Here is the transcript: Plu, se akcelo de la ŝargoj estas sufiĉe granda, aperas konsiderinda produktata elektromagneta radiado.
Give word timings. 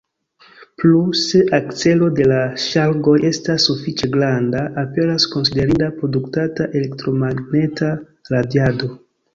Plu, 0.77 1.01
se 1.23 1.41
akcelo 1.57 2.07
de 2.21 2.25
la 2.31 2.39
ŝargoj 2.65 3.15
estas 3.31 3.67
sufiĉe 3.69 4.11
granda, 4.17 4.65
aperas 4.87 5.31
konsiderinda 5.37 5.95
produktata 6.01 6.71
elektromagneta 6.83 7.97
radiado. 8.37 8.95